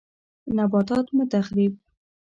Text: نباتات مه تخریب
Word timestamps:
نباتات 0.55 1.07
مه 1.15 1.23
تخریب 1.33 1.73